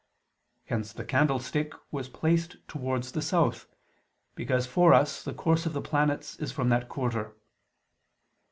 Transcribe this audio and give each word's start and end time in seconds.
Hence 0.65 0.93
the 0.93 1.05
candlestick 1.05 1.73
was 1.91 2.09
placed 2.09 2.55
towards 2.67 3.11
the 3.11 3.21
south; 3.21 3.67
because 4.33 4.65
for 4.65 4.95
us 4.95 5.23
the 5.23 5.31
course 5.31 5.67
of 5.67 5.73
the 5.73 5.79
planets 5.81 6.35
is 6.37 6.51
from 6.51 6.69
that 6.69 6.89
quarter. 6.89 7.35